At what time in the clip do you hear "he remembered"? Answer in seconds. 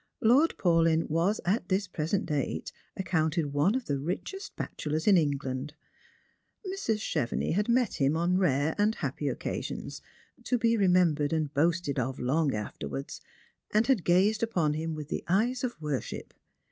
10.59-11.31